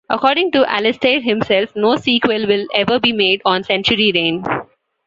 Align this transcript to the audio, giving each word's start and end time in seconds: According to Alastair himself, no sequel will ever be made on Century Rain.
According 0.09 0.49
to 0.53 0.65
Alastair 0.65 1.19
himself, 1.21 1.75
no 1.75 1.95
sequel 1.95 2.47
will 2.47 2.65
ever 2.73 2.99
be 2.99 3.11
made 3.13 3.39
on 3.45 3.63
Century 3.63 4.11
Rain. 4.11 4.43